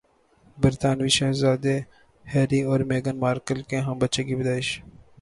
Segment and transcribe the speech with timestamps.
[0.57, 1.75] برطانوی شہزادے
[2.25, 4.67] ہیری اور میگھن مارکل کے ہاں بچے کی پیدائش